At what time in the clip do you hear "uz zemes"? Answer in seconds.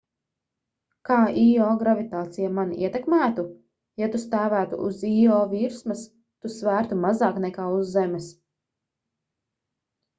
7.81-8.35